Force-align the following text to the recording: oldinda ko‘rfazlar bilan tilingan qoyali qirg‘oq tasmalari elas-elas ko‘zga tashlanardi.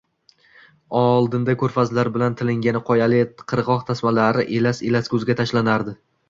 oldinda 1.01 1.53
ko‘rfazlar 1.63 2.09
bilan 2.15 2.37
tilingan 2.39 2.79
qoyali 2.87 3.19
qirg‘oq 3.53 3.85
tasmalari 3.91 4.47
elas-elas 4.61 5.13
ko‘zga 5.17 5.37
tashlanardi. 5.43 5.97